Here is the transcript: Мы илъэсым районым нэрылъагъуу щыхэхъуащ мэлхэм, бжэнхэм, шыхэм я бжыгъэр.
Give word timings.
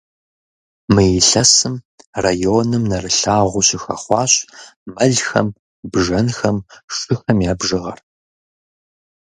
Мы 0.93 1.03
илъэсым 1.19 1.75
районым 2.25 2.83
нэрылъагъуу 2.91 3.65
щыхэхъуащ 3.67 4.33
мэлхэм, 4.93 5.47
бжэнхэм, 5.91 6.57
шыхэм 6.95 7.37
я 7.51 7.53
бжыгъэр. 7.59 7.99